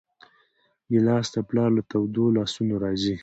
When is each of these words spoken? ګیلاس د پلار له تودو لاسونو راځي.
ګیلاس 0.91 1.27
د 1.33 1.37
پلار 1.49 1.69
له 1.77 1.81
تودو 1.89 2.25
لاسونو 2.37 2.75
راځي. 2.83 3.15